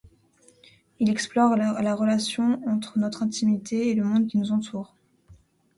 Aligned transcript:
Il 0.99 1.11
explore 1.11 1.55
la 1.55 1.93
relation 1.93 2.59
entre 2.67 2.97
notre 2.97 3.21
intimité 3.21 3.89
et 3.89 3.93
le 3.93 4.03
monde 4.03 4.25
qui 4.25 4.39
nous 4.39 4.51
entoure. 4.51 4.95